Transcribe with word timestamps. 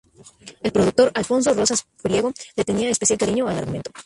El 0.63 0.71
productor, 0.71 1.11
Alfonso 1.13 1.53
Rosas 1.53 1.85
Priego, 2.01 2.33
le 2.55 2.63
tenía 2.65 2.89
especial 2.89 3.19
cariño 3.19 3.47
al 3.47 3.59
argumento. 3.59 3.91